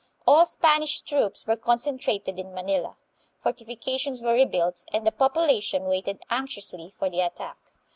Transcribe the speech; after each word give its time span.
All 0.25 0.47
Spanish 0.47 0.99
troops 1.01 1.45
were 1.45 1.55
concentrated 1.55 2.39
in 2.39 2.55
Manila, 2.55 2.95
fortifications 3.43 4.19
were 4.19 4.33
rebuilt, 4.33 4.83
and 4.91 5.05
the 5.05 5.11
population 5.11 5.83
waited 5.83 6.23
anxiously 6.31 6.91
for 6.97 7.07
the 7.07 7.19
attack. 7.21 7.59